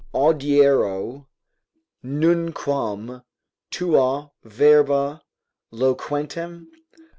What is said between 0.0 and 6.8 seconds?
audiero nunquam tua verba loquentem?